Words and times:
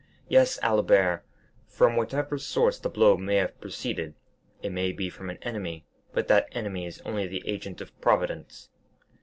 Yes, 0.27 0.57
Albert, 0.63 1.23
from 1.67 1.95
whatever 1.95 2.39
source 2.39 2.79
the 2.79 2.89
blow 2.89 3.17
may 3.17 3.35
have 3.35 3.61
proceeded—it 3.61 4.71
may 4.71 4.91
be 4.93 5.11
from 5.11 5.29
an 5.29 5.37
enemy, 5.43 5.85
but 6.11 6.27
that 6.27 6.49
enemy 6.53 6.87
is 6.87 6.99
only 7.01 7.27
the 7.27 7.43
agent 7.47 7.81
of 7.81 8.01
Providence." 8.01 8.69